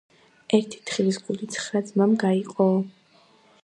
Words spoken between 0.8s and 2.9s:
თხილის გული ცხრა ძმამ გაიყოო.